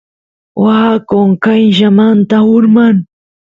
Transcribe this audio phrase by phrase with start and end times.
[0.63, 2.95] waa qonqayllamanta urman